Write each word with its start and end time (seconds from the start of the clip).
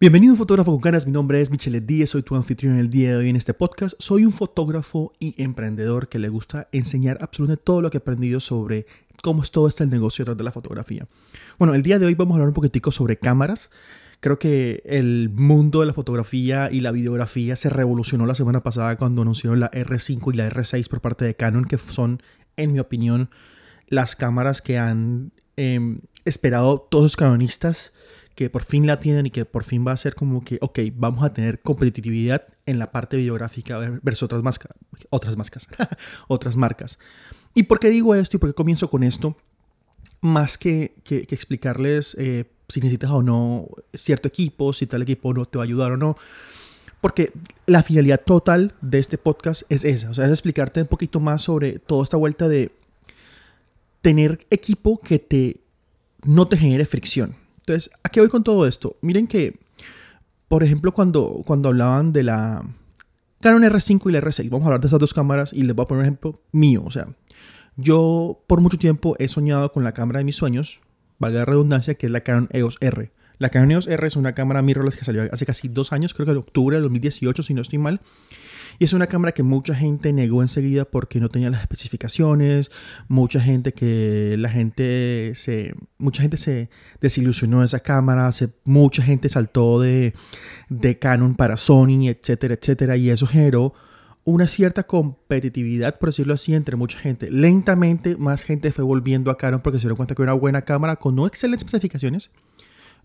Bienvenido 0.00 0.34
Fotógrafo 0.34 0.72
con 0.72 0.80
Ganas, 0.80 1.06
mi 1.06 1.12
nombre 1.12 1.40
es 1.40 1.52
Michelle 1.52 1.80
Díaz, 1.80 2.10
soy 2.10 2.24
tu 2.24 2.34
anfitrión 2.34 2.80
el 2.80 2.90
día 2.90 3.10
de 3.10 3.16
hoy 3.16 3.30
en 3.30 3.36
este 3.36 3.54
podcast. 3.54 3.94
Soy 4.00 4.24
un 4.24 4.32
fotógrafo 4.32 5.12
y 5.20 5.40
emprendedor 5.40 6.08
que 6.08 6.18
le 6.18 6.28
gusta 6.28 6.66
enseñar 6.72 7.18
absolutamente 7.20 7.62
todo 7.64 7.80
lo 7.80 7.90
que 7.90 7.98
he 7.98 8.00
aprendido 8.00 8.40
sobre 8.40 8.86
cómo 9.22 9.44
es 9.44 9.52
todo 9.52 9.68
este 9.68 9.86
negocio 9.86 10.24
detrás 10.24 10.36
de 10.36 10.42
la 10.42 10.50
fotografía. 10.50 11.06
Bueno, 11.60 11.74
el 11.74 11.84
día 11.84 12.00
de 12.00 12.06
hoy 12.06 12.14
vamos 12.14 12.32
a 12.32 12.34
hablar 12.34 12.48
un 12.48 12.54
poquitico 12.54 12.90
sobre 12.90 13.18
cámaras. 13.18 13.70
Creo 14.18 14.40
que 14.40 14.82
el 14.84 15.30
mundo 15.30 15.78
de 15.78 15.86
la 15.86 15.92
fotografía 15.92 16.72
y 16.72 16.80
la 16.80 16.90
videografía 16.90 17.54
se 17.54 17.70
revolucionó 17.70 18.26
la 18.26 18.34
semana 18.34 18.64
pasada 18.64 18.96
cuando 18.96 19.22
anunciaron 19.22 19.60
la 19.60 19.70
R5 19.70 20.34
y 20.34 20.36
la 20.36 20.50
R6 20.50 20.88
por 20.88 21.02
parte 21.02 21.24
de 21.24 21.36
Canon, 21.36 21.66
que 21.66 21.78
son, 21.78 22.20
en 22.56 22.72
mi 22.72 22.80
opinión, 22.80 23.30
las 23.86 24.16
cámaras 24.16 24.60
que 24.60 24.76
han 24.76 25.30
em, 25.56 26.00
esperado 26.24 26.80
todos 26.90 27.04
los 27.04 27.16
canonistas 27.16 27.92
que 28.34 28.50
por 28.50 28.64
fin 28.64 28.86
la 28.86 28.98
tienen 28.98 29.26
y 29.26 29.30
que 29.30 29.44
por 29.44 29.64
fin 29.64 29.86
va 29.86 29.92
a 29.92 29.96
ser 29.96 30.14
como 30.14 30.44
que, 30.44 30.58
ok, 30.60 30.80
vamos 30.94 31.24
a 31.24 31.32
tener 31.32 31.60
competitividad 31.60 32.46
en 32.66 32.78
la 32.78 32.90
parte 32.90 33.16
videográfica 33.16 33.78
versus 34.02 34.24
otras, 34.24 34.42
marcas, 34.42 34.72
otras, 35.10 35.36
marcas, 35.36 35.68
otras 36.28 36.56
marcas. 36.56 36.98
¿Y 37.54 37.64
por 37.64 37.78
qué 37.78 37.90
digo 37.90 38.14
esto 38.14 38.36
y 38.36 38.40
por 38.40 38.50
qué 38.50 38.54
comienzo 38.54 38.90
con 38.90 39.04
esto? 39.04 39.36
Más 40.20 40.58
que, 40.58 40.94
que, 41.04 41.26
explicarles 41.30 42.16
eh, 42.18 42.46
si 42.68 42.80
necesitas 42.80 43.10
o 43.10 43.22
no 43.22 43.68
cierto 43.92 44.26
equipo, 44.26 44.72
si 44.72 44.86
tal 44.86 45.02
equipo 45.02 45.32
no 45.32 45.44
te 45.44 45.58
va 45.58 45.64
a 45.64 45.66
ayudar 45.66 45.92
o 45.92 45.96
no. 45.96 46.16
Porque 47.00 47.32
la 47.66 47.82
finalidad 47.82 48.22
total 48.24 48.74
de 48.80 48.98
este 48.98 49.18
podcast 49.18 49.62
es 49.68 49.84
esa, 49.84 50.10
o 50.10 50.14
sea, 50.14 50.24
es 50.24 50.30
explicarte 50.30 50.80
un 50.80 50.88
poquito 50.88 51.20
más 51.20 51.42
sobre 51.42 51.78
toda 51.78 52.02
esta 52.02 52.16
vuelta 52.16 52.48
de 52.48 52.72
tener 54.00 54.46
equipo 54.50 54.98
que 55.00 55.18
te 55.18 55.60
no 56.24 56.48
te 56.48 56.56
genere 56.56 56.86
fricción. 56.86 57.43
Entonces, 57.66 57.90
¿a 58.02 58.10
qué 58.10 58.20
voy 58.20 58.28
con 58.28 58.44
todo 58.44 58.66
esto? 58.66 58.96
Miren 59.00 59.26
que, 59.26 59.58
por 60.48 60.62
ejemplo, 60.62 60.92
cuando, 60.92 61.40
cuando 61.46 61.70
hablaban 61.70 62.12
de 62.12 62.22
la 62.22 62.62
Canon 63.40 63.62
R5 63.62 64.10
y 64.10 64.12
la 64.12 64.20
R6, 64.20 64.50
vamos 64.50 64.64
a 64.64 64.66
hablar 64.66 64.80
de 64.82 64.88
esas 64.88 65.00
dos 65.00 65.14
cámaras 65.14 65.52
y 65.52 65.62
les 65.62 65.74
voy 65.74 65.84
a 65.84 65.86
poner 65.86 66.00
un 66.00 66.04
ejemplo 66.04 66.40
mío. 66.52 66.82
O 66.84 66.90
sea, 66.90 67.08
yo 67.76 68.42
por 68.46 68.60
mucho 68.60 68.76
tiempo 68.76 69.16
he 69.18 69.28
soñado 69.28 69.72
con 69.72 69.82
la 69.82 69.92
cámara 69.92 70.18
de 70.18 70.24
mis 70.24 70.36
sueños, 70.36 70.80
valga 71.18 71.38
la 71.38 71.44
redundancia, 71.46 71.94
que 71.94 72.04
es 72.04 72.12
la 72.12 72.20
Canon 72.20 72.48
EOS 72.52 72.76
R. 72.82 73.10
La 73.38 73.48
Canon 73.48 73.70
EOS 73.70 73.86
R 73.86 74.06
es 74.06 74.16
una 74.16 74.34
cámara 74.34 74.60
mirrorless 74.60 74.96
que 74.96 75.06
salió 75.06 75.26
hace 75.32 75.46
casi 75.46 75.68
dos 75.68 75.92
años, 75.92 76.12
creo 76.12 76.26
que 76.26 76.32
en 76.32 76.38
octubre 76.38 76.76
de 76.76 76.82
2018, 76.82 77.42
si 77.42 77.54
no 77.54 77.62
estoy 77.62 77.78
mal. 77.78 78.02
Y 78.78 78.84
es 78.84 78.92
una 78.92 79.06
cámara 79.06 79.32
que 79.32 79.42
mucha 79.42 79.74
gente 79.74 80.12
negó 80.12 80.42
enseguida 80.42 80.84
porque 80.84 81.20
no 81.20 81.28
tenía 81.28 81.50
las 81.50 81.60
especificaciones, 81.60 82.70
mucha 83.08 83.40
gente 83.40 83.72
que 83.72 84.36
la 84.38 84.50
gente 84.50 85.32
se, 85.34 85.74
mucha 85.98 86.22
gente 86.22 86.36
se 86.36 86.70
desilusionó 87.00 87.60
de 87.60 87.66
esa 87.66 87.80
cámara, 87.80 88.30
se, 88.32 88.50
mucha 88.64 89.02
gente 89.02 89.28
saltó 89.28 89.80
de, 89.80 90.14
de 90.68 90.98
Canon 90.98 91.34
para 91.34 91.56
Sony, 91.56 92.08
etcétera, 92.08 92.54
etcétera, 92.54 92.96
y 92.96 93.10
eso 93.10 93.26
generó 93.26 93.74
una 94.24 94.46
cierta 94.46 94.84
competitividad, 94.84 95.98
por 95.98 96.08
decirlo 96.08 96.34
así, 96.34 96.54
entre 96.54 96.76
mucha 96.76 96.98
gente. 96.98 97.30
Lentamente 97.30 98.16
más 98.16 98.42
gente 98.42 98.72
fue 98.72 98.84
volviendo 98.84 99.30
a 99.30 99.36
Canon 99.36 99.60
porque 99.60 99.78
se 99.78 99.82
dieron 99.82 99.96
cuenta 99.96 100.14
que 100.14 100.22
era 100.22 100.32
una 100.32 100.40
buena 100.40 100.62
cámara 100.62 100.96
con 100.96 101.14
no 101.14 101.26
excelentes 101.26 101.66
especificaciones, 101.66 102.30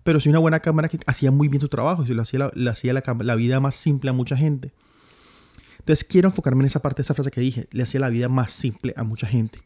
pero 0.03 0.19
sí 0.19 0.29
una 0.29 0.39
buena 0.39 0.61
cámara 0.61 0.87
que 0.87 0.99
hacía 1.05 1.29
muy 1.29 1.49
bien 1.49 1.61
su 1.61 1.67
trabajo, 1.67 2.05
y 2.07 2.13
lo 2.13 2.21
hacía, 2.21 2.51
la, 2.53 2.71
hacía 2.71 2.93
la, 2.93 3.03
la 3.19 3.35
vida 3.35 3.59
más 3.59 3.75
simple 3.75 4.09
a 4.09 4.13
mucha 4.13 4.37
gente. 4.37 4.71
Entonces 5.79 6.03
quiero 6.03 6.29
enfocarme 6.29 6.61
en 6.63 6.67
esa 6.67 6.81
parte 6.81 6.97
de 6.97 7.03
esa 7.03 7.13
frase 7.13 7.31
que 7.31 7.41
dije, 7.41 7.67
le 7.71 7.83
hacía 7.83 7.99
la 7.99 8.09
vida 8.09 8.29
más 8.29 8.53
simple 8.53 8.93
a 8.95 9.03
mucha 9.03 9.27
gente. 9.27 9.59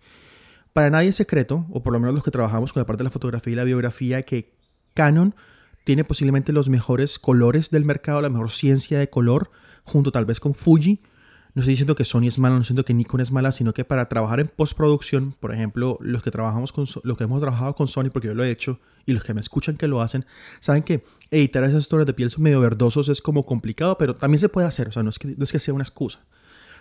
Para 0.72 0.90
nadie 0.90 1.10
es 1.10 1.16
secreto, 1.16 1.66
o 1.70 1.84
por 1.84 1.94
lo 1.94 2.00
menos 2.00 2.16
los 2.16 2.24
que 2.24 2.32
trabajamos 2.32 2.74
con 2.74 2.82
la 2.82 2.86
parte 2.86 3.02
de 3.02 3.06
la 3.06 3.12
fotografía 3.12 3.54
y 3.54 3.56
la 3.56 3.64
biografía, 3.64 4.24
que 4.24 4.54
Canon 4.94 5.36
tiene 5.84 6.04
posiblemente 6.04 6.54
los 6.54 6.70
mejores 6.70 7.20
colores 7.20 7.70
del 7.70 7.86
mercado, 7.86 8.22
la 8.22 8.30
mejor 8.30 8.52
ciencia 8.52 9.00
de 9.00 9.10
color, 9.10 9.52
junto 9.84 10.12
tal 10.12 10.26
vez 10.26 10.40
con 10.40 10.56
Fuji, 10.56 11.02
no 11.56 11.60
estoy 11.62 11.74
diciendo 11.74 11.96
que 11.96 12.04
Sony 12.04 12.28
es 12.28 12.40
mala, 12.40 12.56
no 12.56 12.62
estoy 12.62 12.74
diciendo 12.74 12.86
que 12.86 12.94
Nikon 12.96 13.22
es 13.22 13.32
mala, 13.32 13.52
sino 13.52 13.74
que 13.74 13.86
para 13.86 14.10
trabajar 14.10 14.40
en 14.40 14.48
postproducción, 14.48 15.36
por 15.40 15.54
ejemplo, 15.54 16.00
los 16.02 16.24
que 16.24 16.32
trabajamos 16.32 16.72
con 16.72 16.88
los 17.04 17.18
que 17.18 17.24
hemos 17.24 17.42
trabajado 17.42 17.76
con 17.76 17.88
Sony, 17.88 18.10
porque 18.12 18.28
yo 18.30 18.34
lo 18.34 18.44
he 18.44 18.50
hecho, 18.50 18.80
y 19.06 19.14
los 19.14 19.24
que 19.24 19.36
me 19.36 19.42
escuchan 19.42 19.78
que 19.78 19.88
lo 19.88 20.02
hacen, 20.02 20.26
saben 20.60 20.82
que 20.82 21.04
editar 21.30 21.64
esos 21.64 21.88
tonos 21.88 22.08
de 22.08 22.14
piel 22.14 22.32
medio 22.38 22.60
verdosos 22.60 23.08
es 23.10 23.22
como 23.22 23.46
complicado, 23.46 23.98
pero 24.00 24.16
también 24.16 24.40
se 24.40 24.50
puede 24.50 24.66
hacer, 24.66 24.88
o 24.88 24.92
sea, 24.92 25.04
no 25.04 25.12
es 25.12 25.20
que, 25.20 25.28
no 25.28 25.44
es 25.44 25.52
que 25.52 25.60
sea 25.60 25.76
una 25.76 25.84
excusa. 25.84 26.20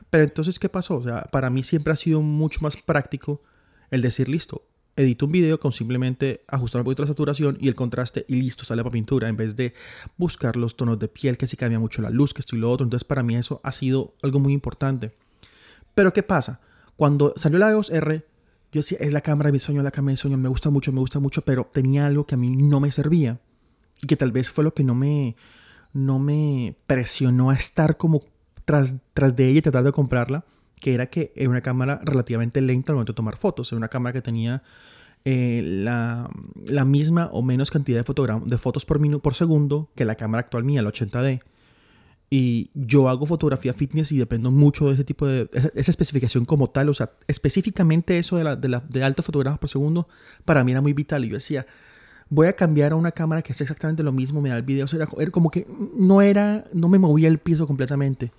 Pero 0.08 0.24
entonces, 0.24 0.58
¿qué 0.58 0.68
pasó? 0.70 0.96
O 0.96 1.02
sea, 1.02 1.22
para 1.24 1.50
mí 1.50 1.62
siempre 1.62 1.92
ha 1.92 1.96
sido 1.96 2.22
mucho 2.22 2.60
más 2.62 2.76
práctico 2.76 3.42
el 3.90 4.00
decir, 4.00 4.28
listo, 4.28 4.62
edito 4.96 5.26
un 5.26 5.32
video 5.32 5.58
con 5.58 5.72
simplemente 5.72 6.44
ajustar 6.46 6.80
un 6.80 6.84
poquito 6.84 7.02
la 7.02 7.08
saturación 7.08 7.56
y 7.60 7.68
el 7.68 7.74
contraste 7.74 8.24
y 8.28 8.36
listo, 8.36 8.64
sale 8.64 8.82
para 8.82 8.92
pintura, 8.92 9.28
en 9.28 9.36
vez 9.36 9.56
de 9.56 9.74
buscar 10.16 10.56
los 10.56 10.76
tonos 10.76 10.98
de 10.98 11.08
piel, 11.08 11.38
que 11.38 11.46
si 11.46 11.56
cambia 11.56 11.78
mucho 11.78 12.02
la 12.02 12.10
luz, 12.10 12.34
que 12.34 12.40
esto 12.40 12.56
y 12.56 12.58
lo 12.58 12.70
otro. 12.70 12.84
Entonces 12.84 13.04
para 13.04 13.22
mí 13.22 13.36
eso 13.36 13.60
ha 13.62 13.72
sido 13.72 14.14
algo 14.22 14.38
muy 14.38 14.52
importante. 14.52 15.12
Pero 15.94 16.12
¿qué 16.12 16.22
pasa? 16.22 16.60
Cuando 16.96 17.32
salió 17.36 17.58
la 17.58 17.70
EOS 17.70 17.90
R, 17.90 18.24
yo 18.72 18.80
decía, 18.80 18.98
es 19.00 19.12
la 19.12 19.20
cámara 19.20 19.48
de 19.48 19.52
mi 19.52 19.58
sueño, 19.58 19.82
la 19.82 19.90
cámara 19.90 20.10
de 20.10 20.14
mi 20.14 20.18
sueño, 20.18 20.38
me 20.38 20.48
gusta 20.48 20.70
mucho, 20.70 20.92
me 20.92 21.00
gusta 21.00 21.20
mucho, 21.20 21.42
pero 21.42 21.68
tenía 21.72 22.06
algo 22.06 22.26
que 22.26 22.34
a 22.34 22.38
mí 22.38 22.50
no 22.50 22.80
me 22.80 22.90
servía 22.90 23.38
y 24.00 24.06
que 24.06 24.16
tal 24.16 24.32
vez 24.32 24.50
fue 24.50 24.64
lo 24.64 24.72
que 24.74 24.84
no 24.84 24.94
me, 24.94 25.36
no 25.92 26.18
me 26.18 26.74
presionó 26.86 27.50
a 27.50 27.54
estar 27.54 27.96
como 27.96 28.22
tras, 28.64 28.94
tras 29.14 29.36
de 29.36 29.48
ella 29.48 29.58
y 29.58 29.62
tratar 29.62 29.84
de 29.84 29.92
comprarla 29.92 30.44
que 30.82 30.94
era 30.94 31.06
que 31.06 31.32
era 31.36 31.48
una 31.48 31.60
cámara 31.62 32.00
relativamente 32.04 32.60
lenta 32.60 32.92
al 32.92 32.96
momento 32.96 33.12
de 33.12 33.16
tomar 33.16 33.36
fotos. 33.36 33.70
Era 33.70 33.78
una 33.78 33.88
cámara 33.88 34.12
que 34.12 34.20
tenía 34.20 34.62
eh, 35.24 35.62
la, 35.64 36.28
misma 36.84 37.30
o 37.32 37.40
menos 37.40 37.70
cantidad 37.70 38.04
de, 38.04 38.40
de 38.44 38.58
fotos 38.58 38.84
por, 38.84 38.98
minuto, 38.98 39.22
por 39.22 39.34
segundo 39.34 39.88
que 39.94 40.04
la 40.04 40.16
cámara 40.16 40.40
actual 40.40 40.64
mía, 40.64 40.82
la 40.82 40.90
80D. 40.90 41.40
Y 42.30 42.70
yo 42.74 43.08
hago 43.08 43.26
fotografía 43.26 43.74
fitness 43.74 44.10
y 44.10 44.18
dependo 44.18 44.50
mucho 44.50 44.88
de 44.88 44.94
ese 44.94 45.04
tipo 45.04 45.26
de... 45.26 45.48
Esa, 45.52 45.90
especificación 45.90 46.46
como 46.46 46.70
tal, 46.70 46.88
o 46.88 46.94
sea, 46.94 47.12
específicamente 47.28 48.18
eso 48.18 48.36
de, 48.36 48.44
la, 48.44 48.56
de, 48.56 48.68
la, 48.68 48.80
de 48.80 49.04
alto 49.04 49.22
fotogramas 49.22 49.60
por 49.60 49.68
segundo, 49.68 50.08
para 50.44 50.64
mí 50.64 50.72
era 50.72 50.80
muy 50.80 50.94
vital. 50.94 51.24
Y 51.24 51.28
yo 51.28 51.34
decía, 51.34 51.66
voy 52.28 52.48
a 52.48 52.54
cambiar 52.54 52.92
a 52.92 52.96
una 52.96 53.12
cámara 53.12 53.42
que 53.42 53.52
hace 53.52 53.62
exactamente 53.62 54.02
lo 54.02 54.10
mismo, 54.10 54.40
me 54.40 54.48
da 54.48 54.56
el 54.56 54.62
video. 54.62 54.86
O 54.86 54.88
sea, 54.88 55.06
era 55.18 55.30
como 55.30 55.50
que 55.50 55.66
no 55.96 56.22
era, 56.22 56.64
no 56.72 56.88
me 56.88 56.98
movía 56.98 57.28
el 57.28 57.38
piso 57.38 57.68
completamente. 57.68 58.32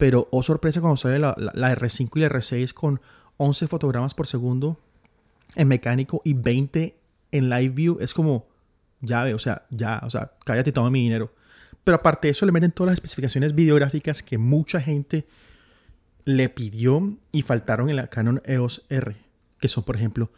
Pero, 0.00 0.28
oh 0.30 0.42
sorpresa, 0.42 0.80
cuando 0.80 0.96
sale 0.96 1.18
la, 1.18 1.36
la, 1.36 1.76
R5 1.76 2.08
y 2.14 2.20
la 2.20 2.30
R6 2.30 2.72
con 2.72 3.02
11 3.36 3.68
fotogramas 3.68 4.14
por 4.14 4.26
segundo 4.26 4.78
en 5.56 5.68
mecánico 5.68 6.22
y 6.24 6.32
20 6.32 6.96
en 7.32 7.50
live 7.50 7.68
view, 7.68 7.98
es 8.00 8.14
como, 8.14 8.46
ya 9.02 9.24
ve, 9.24 9.34
o 9.34 9.38
sea, 9.38 9.66
ya, 9.68 10.00
o 10.02 10.08
sea, 10.08 10.32
cállate 10.46 10.70
y 10.70 10.72
toma 10.72 10.88
mi 10.88 11.02
dinero. 11.02 11.34
Pero 11.84 11.98
aparte 11.98 12.28
de 12.28 12.32
eso, 12.32 12.46
le 12.46 12.52
meten 12.52 12.72
todas 12.72 12.92
las 12.92 12.94
especificaciones 12.94 13.54
videográficas 13.54 14.22
que 14.22 14.38
mucha 14.38 14.80
gente 14.80 15.26
le 16.24 16.48
pidió 16.48 17.18
y 17.30 17.42
faltaron 17.42 17.90
en 17.90 17.96
la 17.96 18.06
Canon 18.06 18.40
EOS 18.46 18.86
R, 18.88 19.16
que 19.60 19.68
son, 19.68 19.84
por 19.84 19.96
ejemplo, 19.96 20.30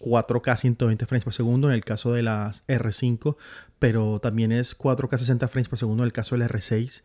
4K 0.00 0.56
120 0.56 1.06
frames 1.06 1.24
por 1.24 1.32
segundo 1.32 1.68
en 1.68 1.74
el 1.74 1.84
caso 1.84 2.12
de 2.12 2.22
la 2.22 2.52
R5, 2.68 3.36
pero 3.78 4.20
también 4.20 4.52
es 4.52 4.78
4K 4.78 5.18
60 5.18 5.48
frames 5.48 5.68
por 5.68 5.78
segundo 5.78 6.02
en 6.02 6.06
el 6.06 6.12
caso 6.12 6.34
de 6.34 6.40
la 6.40 6.48
R6. 6.48 7.02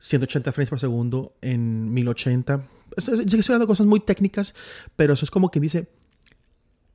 180 0.00 0.52
frames 0.52 0.70
por 0.70 0.80
segundo 0.80 1.34
en 1.40 1.92
1080. 1.92 2.62
Yo 2.96 3.38
estoy 3.38 3.54
hablando 3.54 3.66
cosas 3.66 3.86
muy 3.86 4.00
técnicas, 4.00 4.54
pero 4.96 5.14
eso 5.14 5.24
es 5.24 5.30
como 5.30 5.50
que 5.50 5.60
dice, 5.60 5.88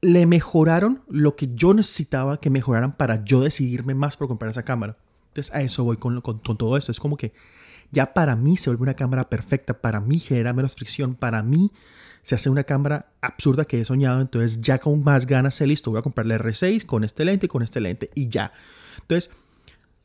le 0.01 0.25
mejoraron 0.25 1.01
lo 1.07 1.35
que 1.35 1.49
yo 1.53 1.73
necesitaba 1.73 2.39
que 2.39 2.49
mejoraran 2.49 2.95
para 2.95 3.23
yo 3.23 3.41
decidirme 3.41 3.93
más 3.93 4.17
por 4.17 4.27
comprar 4.27 4.51
esa 4.51 4.63
cámara. 4.63 4.97
Entonces 5.29 5.53
a 5.53 5.61
eso 5.61 5.83
voy 5.83 5.97
con, 5.97 6.21
con, 6.21 6.39
todo 6.41 6.77
esto. 6.77 6.91
Es 6.91 6.99
como 6.99 7.17
que 7.17 7.33
ya 7.91 8.13
para 8.13 8.35
mí 8.35 8.57
se 8.57 8.69
vuelve 8.69 8.83
una 8.83 8.95
cámara 8.95 9.29
perfecta, 9.29 9.79
para 9.79 9.99
mí 9.99 10.19
genera 10.19 10.53
menos 10.53 10.75
fricción, 10.75 11.15
para 11.15 11.41
mí 11.41 11.71
se 12.23 12.35
hace 12.35 12.49
una 12.49 12.63
cámara 12.63 13.07
absurda 13.21 13.65
que 13.65 13.81
he 13.81 13.85
soñado, 13.85 14.21
entonces 14.21 14.61
ya 14.61 14.79
con 14.79 15.03
más 15.03 15.25
ganas 15.25 15.55
sé 15.55 15.67
listo, 15.67 15.91
voy 15.91 15.99
a 15.99 16.03
comprar 16.03 16.25
la 16.25 16.37
R6 16.37 16.85
con 16.85 17.03
este 17.03 17.25
lente 17.25 17.45
y 17.45 17.49
con 17.49 17.63
este 17.63 17.79
lente 17.81 18.09
y 18.15 18.29
ya. 18.29 18.51
Entonces, 19.01 19.29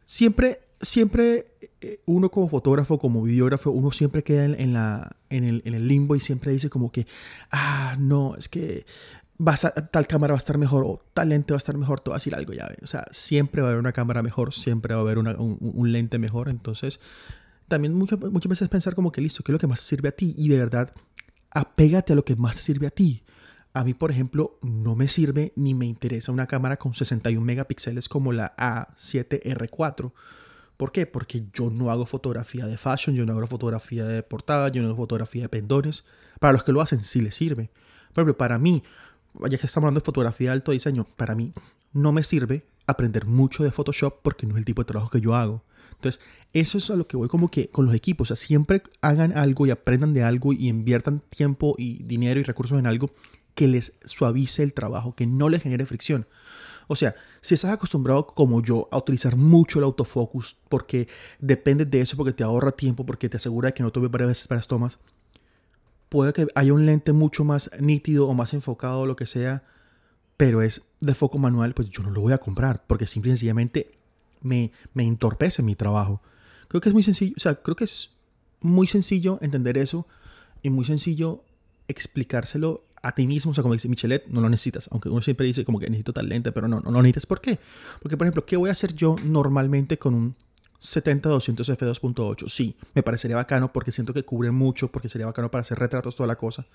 siempre 0.04 0.60
siempre 0.80 1.46
eh, 1.80 2.00
uno 2.06 2.30
como 2.30 2.48
fotógrafo, 2.48 2.98
como 2.98 3.22
videógrafo, 3.22 3.70
uno 3.70 3.90
siempre 3.92 4.22
queda 4.22 4.44
en, 4.44 4.72
la, 4.72 5.16
en, 5.30 5.44
el, 5.44 5.88
limbo 5.88 6.16
y 6.16 6.20
siempre 6.20 6.52
dice 6.52 6.70
como 6.70 6.92
que, 6.92 7.06
ah, 7.50 7.96
no, 7.98 8.36
es 8.36 8.48
que 8.48 8.86
vas 9.38 9.64
a, 9.64 9.70
tal 9.70 10.06
cámara 10.06 10.32
va 10.32 10.38
a 10.38 10.38
estar 10.38 10.58
mejor 10.58 10.84
o 10.84 11.00
tal 11.14 11.30
lente 11.30 11.52
va 11.52 11.56
a 11.56 11.58
estar 11.58 11.76
mejor, 11.76 12.00
te 12.00 12.10
voy 12.10 12.16
a 12.16 12.18
decir 12.18 12.34
algo 12.34 12.52
ya. 12.52 12.70
O 12.82 12.86
sea, 12.86 13.06
siempre 13.10 13.62
va 13.62 13.68
a 13.68 13.70
haber 13.70 13.80
una 13.80 13.92
cámara 13.92 14.22
mejor, 14.22 14.52
siempre 14.52 14.94
va 14.94 15.00
a 15.00 15.02
haber 15.02 15.18
un, 15.18 15.92
lente 15.92 16.18
mejor. 16.18 16.48
Entonces, 16.48 17.00
también 17.68 17.94
muchas, 17.94 18.18
muchas 18.18 18.50
veces 18.50 18.68
pensar 18.68 18.94
como 18.94 19.12
que 19.12 19.20
listo, 19.20 19.42
¿qué 19.42 19.52
es 19.52 19.54
lo 19.54 19.58
que 19.58 19.66
más 19.66 19.80
sirve 19.80 20.08
a 20.08 20.12
ti? 20.12 20.34
Y 20.36 20.48
de 20.48 20.58
verdad, 20.58 20.92
apégate 21.50 22.12
a 22.12 22.16
lo 22.16 22.24
que 22.24 22.36
más 22.36 22.56
te 22.56 22.62
sirve 22.62 22.86
a 22.86 22.90
ti. 22.90 23.22
A 23.74 23.84
mí, 23.84 23.94
por 23.94 24.10
ejemplo, 24.10 24.58
no 24.62 24.96
me 24.96 25.08
sirve 25.08 25.52
ni 25.56 25.74
me 25.74 25.86
interesa 25.86 26.32
una 26.32 26.46
cámara 26.46 26.78
con 26.78 26.94
61 26.94 27.44
megapíxeles 27.44 28.08
como 28.08 28.32
la 28.32 28.56
A7R4 28.56 30.12
¿Por 30.78 30.92
qué? 30.92 31.06
Porque 31.06 31.44
yo 31.52 31.70
no 31.70 31.90
hago 31.90 32.06
fotografía 32.06 32.66
de 32.66 32.78
fashion, 32.78 33.16
yo 33.16 33.26
no 33.26 33.32
hago 33.36 33.46
fotografía 33.48 34.04
de 34.04 34.22
portada, 34.22 34.68
yo 34.68 34.80
no 34.80 34.88
hago 34.88 34.96
fotografía 34.96 35.42
de 35.42 35.48
pendones. 35.48 36.04
Para 36.38 36.52
los 36.52 36.62
que 36.62 36.70
lo 36.70 36.80
hacen, 36.80 37.04
sí 37.04 37.20
les 37.20 37.34
sirve. 37.34 37.68
Por 38.14 38.22
ejemplo, 38.22 38.36
para 38.38 38.58
mí, 38.58 38.84
ya 39.50 39.58
que 39.58 39.66
estamos 39.66 39.86
hablando 39.86 39.98
de 39.98 40.04
fotografía 40.04 40.50
de 40.50 40.52
alto 40.52 40.70
diseño, 40.70 41.04
para 41.16 41.34
mí 41.34 41.52
no 41.92 42.12
me 42.12 42.22
sirve 42.22 42.64
aprender 42.86 43.26
mucho 43.26 43.64
de 43.64 43.72
Photoshop 43.72 44.20
porque 44.22 44.46
no 44.46 44.54
es 44.54 44.58
el 44.58 44.64
tipo 44.64 44.82
de 44.82 44.86
trabajo 44.86 45.10
que 45.10 45.20
yo 45.20 45.34
hago. 45.34 45.64
Entonces, 45.98 46.20
eso 46.52 46.78
es 46.78 46.90
a 46.90 46.96
lo 46.96 47.06
que 47.06 47.16
voy 47.16 47.28
como 47.28 47.50
que 47.50 47.68
con 47.68 47.86
los 47.86 47.94
equipos. 47.94 48.30
O 48.30 48.36
sea, 48.36 48.46
siempre 48.46 48.82
hagan 49.00 49.36
algo 49.36 49.66
y 49.66 49.70
aprendan 49.70 50.14
de 50.14 50.22
algo 50.22 50.52
y 50.52 50.68
inviertan 50.68 51.22
tiempo 51.28 51.74
y 51.76 52.02
dinero 52.04 52.40
y 52.40 52.44
recursos 52.44 52.78
en 52.78 52.86
algo 52.86 53.10
que 53.54 53.66
les 53.66 53.98
suavice 54.04 54.62
el 54.62 54.72
trabajo, 54.72 55.14
que 55.14 55.26
no 55.26 55.48
les 55.48 55.62
genere 55.62 55.84
fricción. 55.84 56.26
O 56.86 56.96
sea, 56.96 57.16
si 57.42 57.54
estás 57.54 57.72
acostumbrado 57.72 58.26
como 58.28 58.62
yo 58.62 58.88
a 58.90 58.98
utilizar 58.98 59.36
mucho 59.36 59.78
el 59.78 59.84
autofocus 59.84 60.56
porque 60.68 61.08
depende 61.38 61.84
de 61.84 62.00
eso, 62.00 62.16
porque 62.16 62.32
te 62.32 62.44
ahorra 62.44 62.70
tiempo, 62.70 63.04
porque 63.04 63.28
te 63.28 63.36
asegura 63.36 63.72
que 63.72 63.82
no 63.82 63.90
tomes 63.90 64.10
varias 64.10 64.28
veces 64.28 64.48
para 64.48 64.60
las 64.60 64.68
tomas, 64.68 64.98
puede 66.08 66.32
que 66.32 66.46
haya 66.54 66.72
un 66.72 66.86
lente 66.86 67.12
mucho 67.12 67.44
más 67.44 67.70
nítido 67.80 68.28
o 68.28 68.34
más 68.34 68.54
enfocado 68.54 69.00
o 69.00 69.06
lo 69.06 69.16
que 69.16 69.26
sea, 69.26 69.64
pero 70.36 70.62
es 70.62 70.82
de 71.00 71.14
foco 71.14 71.38
manual, 71.38 71.74
pues 71.74 71.90
yo 71.90 72.02
no 72.02 72.10
lo 72.10 72.20
voy 72.20 72.32
a 72.32 72.38
comprar 72.38 72.84
porque 72.86 73.06
simple 73.06 73.30
y 73.30 73.32
sencillamente 73.32 73.97
me, 74.40 74.72
me 74.94 75.04
entorpece 75.04 75.62
mi 75.62 75.74
trabajo. 75.74 76.20
Creo 76.68 76.80
que 76.80 76.88
es 76.88 76.94
muy 76.94 77.02
sencillo, 77.02 77.34
o 77.36 77.40
sea, 77.40 77.56
creo 77.56 77.76
que 77.76 77.84
es 77.84 78.10
muy 78.60 78.86
sencillo 78.86 79.38
entender 79.40 79.78
eso 79.78 80.06
y 80.62 80.70
muy 80.70 80.84
sencillo 80.84 81.44
explicárselo 81.86 82.84
a 83.02 83.12
ti 83.12 83.26
mismo, 83.26 83.52
o 83.52 83.54
sea, 83.54 83.62
como 83.62 83.74
dice 83.74 83.88
Michelet, 83.88 84.26
no 84.26 84.40
lo 84.40 84.48
necesitas, 84.48 84.88
aunque 84.90 85.08
uno 85.08 85.22
siempre 85.22 85.46
dice 85.46 85.64
como 85.64 85.78
que 85.78 85.86
necesito 85.88 86.12
tal 86.12 86.28
lente, 86.28 86.52
pero 86.52 86.68
no, 86.68 86.80
no 86.80 86.90
lo 86.90 87.02
necesitas. 87.02 87.26
¿Por 87.26 87.40
qué? 87.40 87.58
Porque, 88.00 88.16
por 88.16 88.26
ejemplo, 88.26 88.44
¿qué 88.44 88.56
voy 88.56 88.70
a 88.70 88.72
hacer 88.72 88.94
yo 88.94 89.16
normalmente 89.22 89.98
con 89.98 90.14
un 90.14 90.34
70-200 90.80 91.76
f2.8? 91.76 92.48
Sí, 92.48 92.76
me 92.94 93.02
parecería 93.02 93.36
bacano 93.36 93.72
porque 93.72 93.92
siento 93.92 94.12
que 94.12 94.24
cubre 94.24 94.50
mucho, 94.50 94.88
porque 94.88 95.08
sería 95.08 95.26
bacano 95.26 95.50
para 95.50 95.62
hacer 95.62 95.78
retratos, 95.78 96.16
toda 96.16 96.26
la 96.26 96.36
cosa. 96.36 96.66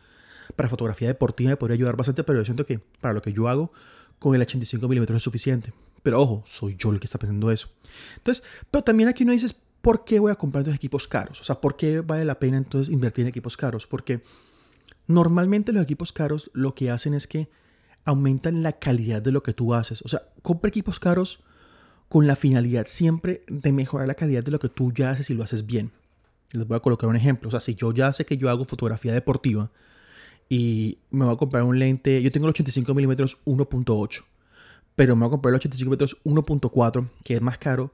Para 0.56 0.70
fotografía 0.70 1.08
deportiva 1.08 1.50
me 1.50 1.58
podría 1.58 1.76
ayudar 1.76 1.96
bastante, 1.96 2.24
pero 2.24 2.40
yo 2.40 2.46
siento 2.46 2.66
que 2.66 2.80
para 2.80 3.14
lo 3.14 3.22
que 3.22 3.34
yo 3.34 3.48
hago, 3.48 3.72
con 4.20 4.36
el 4.36 4.42
85 4.42 4.88
mm 4.88 5.16
es 5.16 5.24
suficiente. 5.24 5.74
Pero 6.04 6.22
ojo, 6.22 6.44
soy 6.46 6.76
yo 6.78 6.92
el 6.92 7.00
que 7.00 7.06
está 7.06 7.18
pensando 7.18 7.50
eso. 7.50 7.70
Entonces, 8.18 8.44
pero 8.70 8.84
también 8.84 9.10
aquí 9.10 9.24
uno 9.24 9.34
dice, 9.34 9.48
¿por 9.82 10.06
qué 10.06 10.20
voy 10.20 10.32
a 10.32 10.36
comprar 10.36 10.62
estos 10.62 10.76
equipos 10.76 11.08
caros? 11.08 11.42
O 11.42 11.44
sea, 11.44 11.60
¿por 11.60 11.76
qué 11.76 12.02
vale 12.02 12.26
la 12.26 12.40
pena 12.40 12.58
entonces 12.58 12.94
invertir 12.94 13.24
en 13.24 13.30
equipos 13.30 13.58
caros? 13.58 13.88
Porque 13.88 14.22
Normalmente 15.08 15.74
los 15.74 15.84
equipos 15.84 16.14
caros 16.14 16.50
lo 16.54 16.76
que 16.76 16.90
hacen 16.90 17.14
es 17.14 17.28
que 17.28 17.50
aumentan 18.06 18.64
la 18.64 18.74
calidad 18.74 19.22
de 19.22 19.32
lo 19.32 19.44
que 19.44 19.54
tú 19.54 19.74
haces. 19.74 20.02
O 20.04 20.08
sea, 20.08 20.24
compra 20.42 20.70
equipos 20.70 21.00
caros 21.00 21.44
con 22.10 22.28
la 22.28 22.36
finalidad 22.36 22.86
siempre 22.88 23.44
de 23.48 23.72
mejorar 23.72 24.08
la 24.08 24.14
calidad 24.14 24.44
de 24.44 24.52
lo 24.52 24.60
que 24.60 24.70
tú 24.70 24.92
ya 24.94 25.12
haces 25.12 25.30
y 25.30 25.34
lo 25.34 25.44
haces 25.44 25.66
bien. 25.66 25.92
Les 26.52 26.68
voy 26.68 26.78
a 26.78 26.82
colocar 26.82 27.10
un 27.10 27.16
ejemplo. 27.16 27.48
O 27.48 27.52
sea, 27.52 27.60
si 27.60 27.76
yo 27.76 27.92
ya 27.92 28.14
sé 28.14 28.26
que 28.26 28.38
yo 28.38 28.50
hago 28.50 28.66
fotografía 28.66 29.14
deportiva 29.14 29.72
y 30.48 31.00
me 31.10 31.26
voy 31.26 31.34
a 31.34 31.38
comprar 31.38 31.64
un 31.64 31.80
lente, 31.80 32.22
yo 32.22 32.32
tengo 32.32 32.46
el 32.46 32.52
85 32.52 32.94
mm 32.94 33.12
1.8, 33.46 34.24
pero 34.96 35.16
me 35.16 35.22
voy 35.22 35.28
a 35.28 35.32
comprar 35.32 35.52
el 35.52 35.56
85 35.56 35.92
mm 35.92 36.36
1.4, 36.36 37.10
que 37.24 37.36
es 37.36 37.42
más 37.42 37.58
caro. 37.58 37.94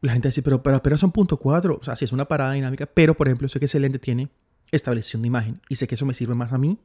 La 0.00 0.12
gente 0.12 0.28
dice, 0.28 0.42
pero, 0.42 0.62
pero, 0.62 0.82
pero 0.82 0.98
son 0.98 1.12
.4, 1.12 1.78
o 1.80 1.84
sea, 1.84 1.96
si 1.96 2.04
es 2.04 2.12
una 2.12 2.26
parada 2.26 2.52
dinámica, 2.52 2.86
pero 2.86 3.14
por 3.16 3.28
ejemplo, 3.28 3.48
sé 3.48 3.58
que 3.58 3.64
ese 3.66 3.80
lente 3.80 3.98
tiene 3.98 4.28
establección 4.70 5.22
de 5.22 5.28
imagen. 5.28 5.60
Y 5.68 5.76
sé 5.76 5.86
que 5.86 5.94
eso 5.94 6.06
me 6.06 6.14
sirve 6.14 6.34
más 6.34 6.52
a 6.52 6.58
mí 6.58 6.78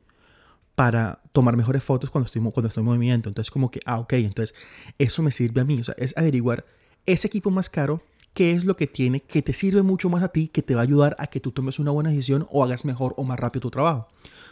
para 0.75 1.19
tomar 1.31 1.57
mejores 1.57 1.83
fotos 1.83 2.09
cuando 2.09 2.27
estoy, 2.27 2.41
cuando 2.41 2.67
estoy 2.67 2.81
en 2.81 2.85
movimiento. 2.85 3.29
Entonces, 3.29 3.51
como 3.51 3.71
que, 3.71 3.81
ah, 3.85 3.99
ok, 3.99 4.13
entonces 4.13 4.55
eso 4.97 5.21
me 5.21 5.31
sirve 5.31 5.61
a 5.61 5.65
mí. 5.65 5.79
O 5.79 5.83
sea, 5.83 5.95
es 5.97 6.17
averiguar 6.17 6.65
ese 7.05 7.27
equipo 7.27 7.51
más 7.51 7.69
caro, 7.69 8.01
qué 8.33 8.51
es 8.53 8.65
lo 8.65 8.77
que 8.77 8.87
tiene, 8.87 9.21
que 9.21 9.41
te 9.41 9.53
sirve 9.53 9.81
mucho 9.81 10.09
más 10.09 10.23
a 10.23 10.29
ti, 10.29 10.47
que 10.47 10.61
te 10.61 10.75
va 10.75 10.81
a 10.81 10.83
ayudar 10.83 11.15
a 11.19 11.27
que 11.27 11.39
tú 11.39 11.51
tomes 11.51 11.79
una 11.79 11.91
buena 11.91 12.09
decisión 12.09 12.47
o 12.49 12.63
hagas 12.63 12.85
mejor 12.85 13.13
o 13.17 13.23
más 13.23 13.39
rápido 13.39 13.61
tu 13.61 13.71
trabajo. 13.71 14.07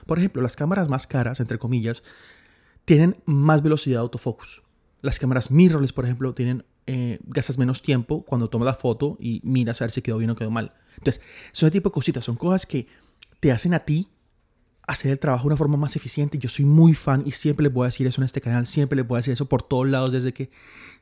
Por 0.05 0.17
ejemplo, 0.17 0.41
las 0.41 0.55
cámaras 0.55 0.89
más 0.89 1.07
caras, 1.07 1.39
entre 1.39 1.59
comillas, 1.59 2.03
tienen 2.89 3.17
más 3.25 3.61
velocidad 3.61 3.97
de 3.97 4.01
autofocus. 4.01 4.63
Las 5.03 5.19
cámaras 5.19 5.51
mirrorless, 5.51 5.93
por 5.93 6.05
ejemplo, 6.05 6.33
tienen 6.33 6.65
eh, 6.87 7.19
gastas 7.27 7.59
menos 7.59 7.83
tiempo 7.83 8.25
cuando 8.25 8.49
tomas 8.49 8.65
la 8.65 8.73
foto 8.73 9.15
y 9.19 9.41
miras 9.43 9.79
a 9.79 9.85
ver 9.85 9.91
si 9.91 10.01
quedó 10.01 10.17
bien 10.17 10.31
o 10.31 10.35
quedó 10.35 10.49
mal. 10.49 10.73
Entonces, 10.97 11.21
son 11.51 11.67
ese 11.67 11.73
tipo 11.73 11.89
de 11.89 11.93
cositas, 11.93 12.25
son 12.25 12.35
cosas 12.35 12.65
que 12.65 12.87
te 13.39 13.51
hacen 13.51 13.75
a 13.75 13.81
ti 13.81 14.07
hacer 14.87 15.11
el 15.11 15.19
trabajo 15.19 15.43
de 15.43 15.47
una 15.49 15.57
forma 15.57 15.77
más 15.77 15.95
eficiente. 15.95 16.39
Yo 16.39 16.49
soy 16.49 16.65
muy 16.65 16.95
fan 16.95 17.21
y 17.27 17.31
siempre 17.33 17.61
les 17.61 17.71
voy 17.71 17.83
a 17.83 17.89
decir 17.89 18.07
eso 18.07 18.21
en 18.21 18.25
este 18.25 18.41
canal, 18.41 18.65
siempre 18.65 18.95
les 18.95 19.07
voy 19.07 19.17
a 19.17 19.19
decir 19.19 19.33
eso 19.33 19.45
por 19.45 19.61
todos 19.61 19.87
lados, 19.87 20.11
desde 20.11 20.33
que 20.33 20.49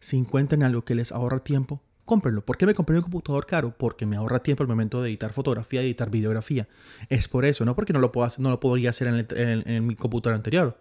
si 0.02 0.18
encuentran 0.18 0.64
algo 0.64 0.84
que 0.84 0.94
les 0.94 1.14
ahorra 1.14 1.40
tiempo, 1.40 1.82
cómprenlo. 2.04 2.44
¿Por 2.44 2.58
qué 2.58 2.66
me 2.66 2.74
compré 2.74 2.98
un 2.98 3.04
computador 3.04 3.46
caro? 3.46 3.74
Porque 3.78 4.06
me 4.06 4.18
ahorra 4.18 4.40
tiempo 4.44 4.62
al 4.62 4.68
momento 4.68 5.02
de 5.02 5.08
editar 5.08 5.32
fotografía 5.32 5.82
y 5.84 5.86
editar 5.86 6.10
videografía. 6.10 6.68
Es 7.08 7.30
por 7.30 7.46
eso, 7.46 7.64
no 7.64 7.76
porque 7.76 7.94
no 7.94 8.00
lo, 8.00 8.12
puedo 8.12 8.28
hacer, 8.28 8.42
no 8.42 8.50
lo 8.50 8.60
podría 8.60 8.90
hacer 8.90 9.08
en, 9.08 9.88
mi 9.88 9.96
computador 9.96 10.36
anterior. 10.36 10.78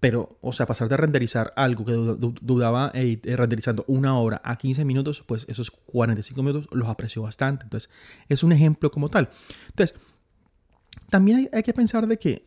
Pero, 0.00 0.38
o 0.40 0.52
sea, 0.52 0.66
pasar 0.66 0.88
de 0.88 0.96
renderizar 0.96 1.52
algo 1.56 1.84
que 1.84 1.92
dudaba 1.92 2.92
eh, 2.94 3.20
renderizando 3.24 3.84
una 3.88 4.16
hora 4.18 4.40
a 4.44 4.56
15 4.56 4.84
minutos, 4.84 5.24
pues 5.26 5.44
esos 5.48 5.70
45 5.70 6.42
minutos 6.42 6.68
los 6.70 6.88
aprecio 6.88 7.22
bastante. 7.22 7.64
Entonces, 7.64 7.90
es 8.28 8.44
un 8.44 8.52
ejemplo 8.52 8.92
como 8.92 9.08
tal. 9.08 9.30
Entonces, 9.70 9.98
también 11.10 11.48
hay, 11.52 11.62
que 11.62 11.72
pensar 11.72 12.06
de 12.06 12.18
que, 12.18 12.46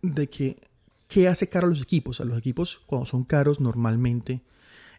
de 0.00 0.30
que, 0.30 0.62
¿qué 1.06 1.28
hace 1.28 1.48
caro 1.48 1.66
a 1.66 1.70
los 1.70 1.82
equipos? 1.82 2.20
A 2.20 2.24
los 2.24 2.38
equipos, 2.38 2.80
cuando 2.86 3.04
son 3.06 3.24
caros, 3.24 3.60
normalmente 3.60 4.42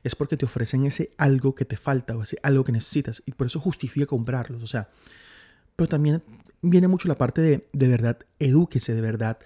es 0.03 0.13
porque 0.13 0.37
te 0.37 0.45
ofrecen 0.45 0.85
ese 0.85 1.09
algo 1.17 1.55
que 1.55 1.65
te 1.65 1.77
falta 1.77 2.15
o 2.15 2.21
ese 2.21 2.37
algo 2.43 2.63
que 2.63 2.73
necesitas. 2.73 3.23
Y 3.25 3.31
por 3.31 3.47
eso 3.47 3.59
justifica 3.59 4.05
comprarlos. 4.05 4.61
O 4.61 4.67
sea, 4.67 4.89
pero 5.75 5.87
también 5.87 6.21
viene 6.61 6.87
mucho 6.87 7.07
la 7.07 7.17
parte 7.17 7.41
de, 7.41 7.67
de 7.73 7.87
verdad, 7.87 8.19
edúquese 8.37 8.93
de 8.93 9.01
verdad 9.01 9.39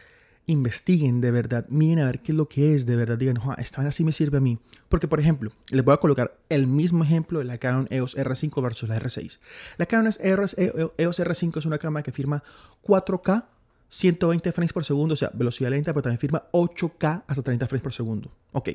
investiguen 0.51 1.21
de 1.21 1.31
verdad, 1.31 1.65
miren 1.69 1.99
a 1.99 2.05
ver 2.05 2.19
qué 2.19 2.31
es 2.31 2.37
lo 2.37 2.47
que 2.47 2.73
es 2.75 2.85
de 2.85 2.95
verdad, 2.95 3.17
digan, 3.17 3.39
esta 3.57 3.81
así 3.81 4.03
me 4.03 4.11
sirve 4.11 4.37
a 4.37 4.41
mí. 4.41 4.57
Porque, 4.89 5.07
por 5.07 5.19
ejemplo, 5.19 5.51
les 5.69 5.83
voy 5.83 5.93
a 5.93 5.97
colocar 5.97 6.37
el 6.49 6.67
mismo 6.67 7.03
ejemplo 7.03 7.39
de 7.39 7.45
la 7.45 7.57
Canon 7.57 7.87
EOS 7.89 8.17
R5 8.17 8.61
versus 8.61 8.89
la 8.89 8.99
R6. 8.99 9.39
La 9.77 9.85
Canon 9.85 10.11
EOS, 10.19 10.55
EOS 10.57 11.19
R5 11.19 11.57
es 11.57 11.65
una 11.65 11.77
cámara 11.77 12.03
que 12.03 12.11
firma 12.11 12.43
4K 12.83 13.45
120 13.89 14.51
frames 14.51 14.73
por 14.73 14.85
segundo, 14.85 15.15
o 15.15 15.17
sea, 15.17 15.31
velocidad 15.33 15.71
lenta, 15.71 15.93
pero 15.93 16.03
también 16.03 16.19
firma 16.19 16.43
8K 16.51 17.23
hasta 17.27 17.41
30 17.41 17.67
frames 17.67 17.83
por 17.83 17.93
segundo. 17.93 18.31
Ok, 18.51 18.69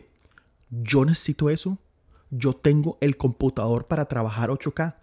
yo 0.71 1.05
necesito 1.05 1.51
eso. 1.51 1.79
Yo 2.31 2.53
tengo 2.55 2.99
el 3.01 3.17
computador 3.17 3.87
para 3.87 4.07
trabajar 4.07 4.51
8K. 4.51 4.95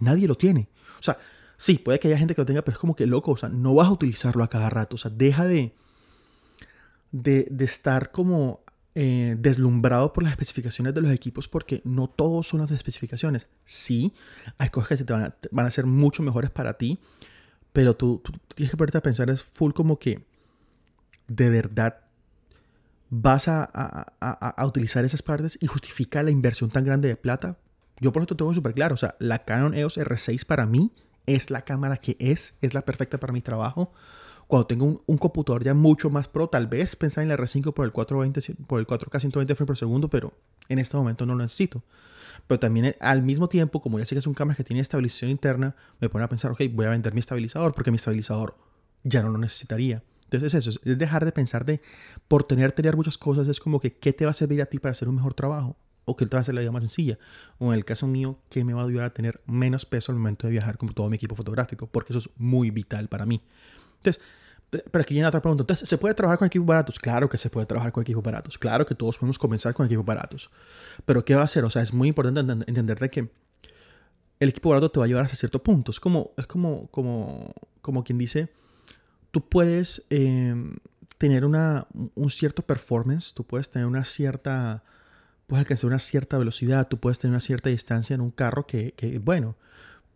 Nadie 0.00 0.26
lo 0.26 0.34
tiene. 0.34 0.68
O 0.98 1.02
sea, 1.02 1.18
sí, 1.56 1.78
puede 1.78 2.00
que 2.00 2.08
haya 2.08 2.18
gente 2.18 2.34
que 2.34 2.40
lo 2.40 2.46
tenga, 2.46 2.62
pero 2.62 2.74
es 2.74 2.80
como 2.80 2.96
que 2.96 3.06
loco. 3.06 3.30
O 3.30 3.36
sea, 3.36 3.48
no 3.48 3.74
vas 3.74 3.86
a 3.86 3.92
utilizarlo 3.92 4.42
a 4.42 4.48
cada 4.48 4.70
rato. 4.70 4.96
O 4.96 4.98
sea, 4.98 5.10
deja 5.14 5.44
de, 5.44 5.72
de, 7.12 7.48
estar 7.60 8.10
como 8.10 8.60
eh, 8.94 9.36
deslumbrado 9.38 10.12
por 10.12 10.24
las 10.24 10.32
especificaciones 10.32 10.94
de 10.94 11.00
los 11.00 11.10
equipos 11.10 11.48
porque 11.48 11.80
no 11.84 12.08
todos 12.08 12.48
son 12.48 12.60
las 12.60 12.70
especificaciones. 12.70 13.48
Sí, 13.64 14.12
hay 14.58 14.70
cosas 14.70 14.98
que 14.98 15.04
te 15.04 15.12
van, 15.12 15.24
a, 15.24 15.34
van 15.50 15.66
a 15.66 15.70
ser 15.70 15.86
mucho 15.86 16.22
mejores 16.22 16.50
para 16.50 16.74
ti, 16.74 16.98
pero 17.72 17.94
tú, 17.94 18.22
tienes 18.54 18.70
que 18.70 18.76
ponerte 18.76 18.98
a 18.98 19.02
pensar, 19.02 19.30
es 19.30 19.42
full 19.42 19.72
como 19.72 19.98
que 19.98 20.24
de 21.28 21.50
verdad 21.50 22.00
vas 23.08 23.48
a, 23.48 23.64
a, 23.64 24.66
utilizar 24.66 25.04
esas 25.04 25.22
partes 25.22 25.58
y 25.60 25.66
justifica 25.66 26.22
la 26.22 26.30
inversión 26.30 26.70
tan 26.70 26.84
grande 26.84 27.08
de 27.08 27.16
plata. 27.16 27.58
Yo 28.00 28.12
por 28.12 28.22
eso 28.22 28.36
tengo 28.36 28.54
súper 28.54 28.72
claro, 28.72 28.94
o 28.94 28.98
sea, 28.98 29.16
la 29.18 29.44
Canon 29.44 29.74
EOS 29.74 29.98
R6 29.98 30.44
para 30.44 30.64
mí 30.64 30.92
es 31.26 31.50
la 31.50 31.62
cámara 31.62 31.96
que 31.98 32.16
es, 32.18 32.54
es 32.62 32.72
la 32.72 32.82
perfecta 32.82 33.18
para 33.18 33.32
mi 33.32 33.42
trabajo 33.42 33.92
cuando 34.50 34.66
tengo 34.66 35.00
un, 35.06 35.16
computador 35.18 35.62
ya 35.62 35.74
mucho 35.74 36.10
más 36.10 36.26
pro, 36.26 36.48
tal 36.48 36.66
vez 36.66 36.96
pensar 36.96 37.22
en 37.22 37.28
la 37.28 37.36
R5 37.36 37.72
por 37.72 37.84
el 37.84 37.92
420, 37.92 38.64
por 38.66 38.80
el 38.80 38.86
4K 38.86 39.20
120 39.20 39.54
frames 39.54 39.66
por 39.68 39.78
segundo, 39.78 40.10
pero 40.10 40.32
en 40.68 40.80
este 40.80 40.96
momento 40.96 41.24
no 41.24 41.36
lo 41.36 41.44
necesito. 41.44 41.84
Pero 42.48 42.58
también 42.58 42.86
eh, 42.86 42.96
al 42.98 43.22
mismo 43.22 43.48
tiempo, 43.48 43.80
como 43.80 44.00
ya 44.00 44.04
sé 44.06 44.16
que 44.16 44.18
es 44.18 44.26
un 44.26 44.34
cámara 44.34 44.56
que 44.56 44.64
tiene 44.64 44.82
estabilización 44.82 45.30
interna, 45.30 45.76
me 46.00 46.08
pone 46.08 46.24
a 46.24 46.28
pensar, 46.28 46.50
ok, 46.50 46.62
voy 46.72 46.86
a 46.86 46.90
vender 46.90 47.14
mi 47.14 47.20
estabilizador 47.20 47.72
porque 47.74 47.92
mi 47.92 47.96
estabilizador 47.98 48.56
ya 49.04 49.22
no 49.22 49.28
lo 49.28 49.38
necesitaría. 49.38 50.02
Entonces 50.24 50.52
eso, 50.54 50.70
es 50.70 50.98
dejar 50.98 51.24
de 51.24 51.30
pensar 51.30 51.64
de, 51.64 51.80
por 52.26 52.42
tener, 52.42 52.72
tener 52.72 52.96
muchas 52.96 53.18
cosas, 53.18 53.46
es 53.46 53.60
como 53.60 53.78
que, 53.78 53.92
¿qué 53.98 54.12
te 54.12 54.24
va 54.24 54.32
a 54.32 54.34
servir 54.34 54.62
a 54.62 54.66
ti 54.66 54.80
para 54.80 54.90
hacer 54.90 55.08
un 55.08 55.14
mejor 55.14 55.34
trabajo? 55.34 55.76
O 56.06 56.16
qué 56.16 56.26
te 56.26 56.34
va 56.34 56.40
a 56.40 56.42
hacer 56.42 56.56
la 56.56 56.60
vida 56.60 56.72
más 56.72 56.82
sencilla. 56.82 57.18
O 57.58 57.72
en 57.72 57.78
el 57.78 57.84
caso 57.84 58.08
mío, 58.08 58.36
¿qué 58.48 58.64
me 58.64 58.74
va 58.74 58.82
a 58.82 58.84
ayudar 58.86 59.04
a 59.04 59.14
tener 59.14 59.42
menos 59.46 59.86
peso 59.86 60.10
al 60.10 60.18
momento 60.18 60.48
de 60.48 60.50
viajar 60.50 60.76
con 60.76 60.88
todo 60.88 61.08
mi 61.08 61.14
equipo 61.14 61.36
fotográfico? 61.36 61.86
Porque 61.86 62.12
eso 62.12 62.18
es 62.18 62.30
muy 62.36 62.72
vital 62.72 63.06
para 63.06 63.26
mí. 63.26 63.42
Entonces, 64.02 64.22
pero 64.70 65.02
aquí 65.02 65.14
viene 65.14 65.28
otra 65.28 65.42
pregunta. 65.42 65.62
Entonces, 65.62 65.88
¿se 65.88 65.98
puede 65.98 66.14
trabajar 66.14 66.38
con 66.38 66.46
equipos 66.46 66.66
baratos? 66.66 66.98
Claro 66.98 67.28
que 67.28 67.38
se 67.38 67.50
puede 67.50 67.66
trabajar 67.66 67.92
con 67.92 68.02
equipos 68.02 68.22
baratos. 68.22 68.56
Claro 68.56 68.86
que 68.86 68.94
todos 68.94 69.18
podemos 69.18 69.38
comenzar 69.38 69.74
con 69.74 69.86
equipos 69.86 70.04
baratos. 70.04 70.50
Pero 71.04 71.24
¿qué 71.24 71.34
va 71.34 71.42
a 71.42 71.44
hacer? 71.44 71.64
O 71.64 71.70
sea, 71.70 71.82
es 71.82 71.92
muy 71.92 72.08
importante 72.08 72.40
entender 72.40 72.98
de 72.98 73.10
que 73.10 73.30
el 74.38 74.48
equipo 74.48 74.70
barato 74.70 74.90
te 74.90 75.00
va 75.00 75.06
a 75.06 75.08
llevar 75.08 75.24
hasta 75.24 75.36
cierto 75.36 75.62
punto. 75.62 75.90
Es 75.90 75.98
como, 75.98 76.30
es 76.36 76.46
como, 76.46 76.86
como, 76.90 77.52
como 77.82 78.04
quien 78.04 78.18
dice, 78.18 78.48
tú 79.32 79.48
puedes 79.48 80.06
em, 80.08 80.76
tener 81.18 81.44
una, 81.44 81.86
un 82.14 82.30
cierto 82.30 82.62
performance, 82.62 83.34
tú 83.34 83.44
puedes 83.44 83.70
tener 83.70 83.86
una 83.86 84.04
cierta, 84.04 84.84
puedes 85.46 85.64
alcanzar 85.64 85.88
una 85.88 85.98
cierta 85.98 86.38
velocidad, 86.38 86.88
tú 86.88 86.98
puedes 86.98 87.18
tener 87.18 87.32
una 87.32 87.40
cierta 87.40 87.70
distancia 87.70 88.14
en 88.14 88.20
un 88.20 88.30
carro 88.30 88.66
que, 88.66 88.92
que 88.92 89.18
bueno, 89.18 89.56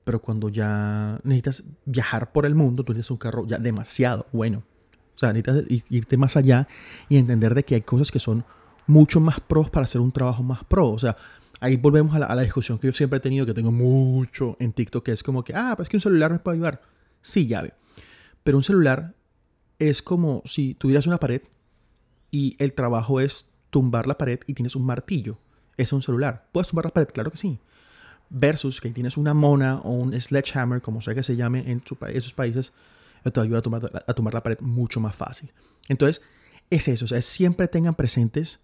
pero 0.04 0.20
cuando 0.20 0.48
ya 0.48 1.18
necesitas 1.24 1.64
viajar 1.86 2.32
por 2.32 2.46
el 2.46 2.54
mundo, 2.54 2.84
tú 2.84 2.92
necesitas 2.92 3.10
un 3.10 3.16
carro 3.16 3.46
ya 3.46 3.58
demasiado 3.58 4.26
bueno. 4.32 4.62
O 5.16 5.18
sea, 5.18 5.32
necesitas 5.32 5.64
irte 5.88 6.16
más 6.16 6.36
allá 6.36 6.68
y 7.08 7.16
entender 7.16 7.54
de 7.54 7.64
que 7.64 7.74
hay 7.74 7.80
cosas 7.80 8.10
que 8.10 8.18
son 8.18 8.44
mucho 8.86 9.20
más 9.20 9.40
pros 9.40 9.70
para 9.70 9.86
hacer 9.86 10.00
un 10.00 10.12
trabajo 10.12 10.42
más 10.42 10.64
pro. 10.64 10.90
O 10.90 10.98
sea, 10.98 11.16
ahí 11.60 11.76
volvemos 11.76 12.14
a 12.14 12.18
la, 12.18 12.42
discusión 12.42 12.78
que 12.78 12.88
yo 12.88 12.92
siempre 12.92 13.18
he 13.18 13.20
tenido, 13.20 13.46
que 13.46 13.54
tengo 13.54 13.72
mucho 13.72 14.56
en 14.60 14.72
TikTok, 14.72 15.04
que 15.04 15.12
es 15.12 15.22
como 15.22 15.42
que, 15.42 15.54
ah, 15.54 15.74
pues 15.76 15.88
que 15.88 15.96
un 15.96 16.00
celular 16.00 16.30
me 16.30 16.38
puede 16.38 16.56
ayudar. 16.56 16.82
Sí, 17.22 17.46
llave. 17.46 17.72
Pero 18.42 18.58
un 18.58 18.64
celular 18.64 19.14
es 19.78 20.02
como 20.02 20.42
si 20.44 20.74
tuvieras 20.74 21.06
una 21.06 21.18
pared 21.18 21.42
y 22.30 22.56
el 22.58 22.74
trabajo 22.74 23.20
es 23.20 23.48
tumbar 23.70 24.06
la 24.06 24.18
pared 24.18 24.40
y 24.46 24.54
tienes 24.54 24.76
un 24.76 24.84
martillo. 24.84 25.38
Es 25.76 25.92
un 25.92 26.02
celular. 26.02 26.48
¿Puedes 26.52 26.68
tumbar 26.68 26.84
la 26.84 26.90
pared? 26.92 27.08
Claro 27.08 27.30
que 27.30 27.38
sí. 27.38 27.58
Versus 28.36 28.80
que 28.80 28.90
tienes 28.90 29.16
una 29.16 29.32
mona 29.32 29.76
o 29.76 29.92
un 29.92 30.20
sledgehammer, 30.20 30.82
como 30.82 31.00
sea 31.00 31.14
que 31.14 31.22
se 31.22 31.36
llame 31.36 31.70
en, 31.70 31.82
esos 32.08 32.32
países, 32.32 32.72
te 33.22 33.40
ayuda 33.40 33.58
a 33.58 33.62
tumbar, 33.62 34.04
a 34.06 34.12
tumbar 34.12 34.34
la 34.34 34.42
pared 34.42 34.58
mucho 34.60 34.98
más 34.98 35.14
fácil. 35.14 35.52
Entonces, 35.88 36.20
es 36.68 36.88
eso. 36.88 37.04
O 37.04 37.08
sea, 37.08 37.22
siempre 37.22 37.68
tengan 37.68 37.94
presentes 37.94 38.58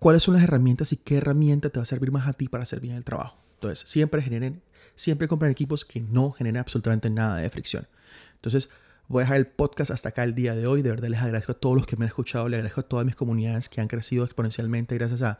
cuáles 0.00 0.24
son 0.24 0.34
las 0.34 0.42
herramientas 0.42 0.92
y 0.92 0.96
qué 0.96 1.18
herramienta 1.18 1.70
te 1.70 1.78
va 1.78 1.84
a 1.84 1.86
servir 1.86 2.10
más 2.10 2.26
a 2.26 2.32
ti 2.32 2.48
para 2.48 2.64
hacer 2.64 2.80
bien 2.80 2.96
el 2.96 3.04
trabajo. 3.04 3.38
Entonces, 3.54 3.88
siempre 3.88 4.22
generen, 4.22 4.60
siempre 4.96 5.28
compren 5.28 5.52
equipos 5.52 5.84
que 5.84 6.00
no 6.00 6.32
generen 6.32 6.58
absolutamente 6.58 7.10
nada 7.10 7.36
de 7.36 7.50
fricción. 7.50 7.86
Entonces, 8.34 8.68
voy 9.08 9.20
a 9.20 9.24
dejar 9.24 9.36
el 9.38 9.46
podcast 9.46 9.90
hasta 9.90 10.10
acá 10.10 10.24
el 10.24 10.34
día 10.34 10.54
de 10.54 10.66
hoy. 10.66 10.82
De 10.82 10.90
verdad 10.90 11.08
les 11.08 11.20
agradezco 11.20 11.52
a 11.52 11.54
todos 11.56 11.76
los 11.76 11.86
que 11.86 11.96
me 11.96 12.04
han 12.04 12.08
escuchado, 12.08 12.48
les 12.48 12.58
agradezco 12.58 12.80
a 12.80 12.84
todas 12.84 13.06
mis 13.06 13.16
comunidades 13.16 13.68
que 13.68 13.80
han 13.80 13.88
crecido 13.88 14.24
exponencialmente 14.24 14.94
gracias 14.96 15.22
a, 15.22 15.38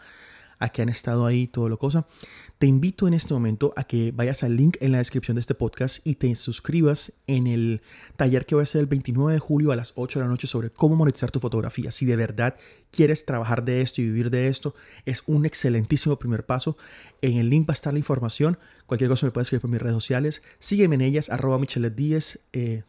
a 0.58 0.70
que 0.70 0.82
han 0.82 0.88
estado 0.88 1.26
ahí, 1.26 1.46
todo 1.46 1.68
lo 1.68 1.78
cosa. 1.78 2.06
Te 2.58 2.66
invito 2.66 3.06
en 3.06 3.14
este 3.14 3.32
momento 3.34 3.72
a 3.76 3.84
que 3.84 4.10
vayas 4.10 4.42
al 4.42 4.56
link 4.56 4.78
en 4.80 4.90
la 4.90 4.98
descripción 4.98 5.36
de 5.36 5.40
este 5.42 5.54
podcast 5.54 6.04
y 6.04 6.16
te 6.16 6.34
suscribas 6.34 7.12
en 7.28 7.46
el 7.46 7.82
taller 8.16 8.46
que 8.46 8.56
voy 8.56 8.62
a 8.62 8.64
hacer 8.64 8.80
el 8.80 8.86
29 8.86 9.32
de 9.32 9.38
julio 9.38 9.70
a 9.70 9.76
las 9.76 9.92
8 9.94 10.18
de 10.18 10.24
la 10.24 10.30
noche 10.30 10.48
sobre 10.48 10.70
cómo 10.70 10.96
monetizar 10.96 11.30
tu 11.30 11.38
fotografía. 11.38 11.92
Si 11.92 12.04
de 12.04 12.16
verdad 12.16 12.56
quieres 12.90 13.24
trabajar 13.24 13.64
de 13.64 13.80
esto 13.80 14.00
y 14.00 14.06
vivir 14.06 14.30
de 14.30 14.48
esto, 14.48 14.74
es 15.06 15.22
un 15.26 15.46
excelentísimo 15.46 16.18
primer 16.18 16.46
paso. 16.46 16.76
En 17.22 17.36
el 17.36 17.48
link 17.48 17.68
va 17.68 17.72
a 17.72 17.74
estar 17.74 17.92
la 17.92 18.00
información. 18.00 18.58
Cualquier 18.86 19.08
cosa 19.08 19.26
me 19.26 19.30
puedes 19.30 19.46
escribir 19.46 19.60
por 19.60 19.70
mis 19.70 19.80
redes 19.80 19.94
sociales. 19.94 20.42
Sígueme 20.58 20.96
en 20.96 21.02
ellas, 21.02 21.30
arroba 21.30 21.58
Michelet 21.58 21.94
Díez. 21.94 22.40
Eh, 22.52 22.82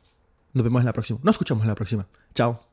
nos 0.54 0.64
vemos 0.64 0.80
en 0.80 0.88
la 0.88 0.94
próxima. 0.94 1.20
Nos 1.22 1.34
escuchamos 1.34 1.64
en 1.64 1.70
la 1.70 1.76
próxima. 1.76 2.08
Chao. 2.34 2.69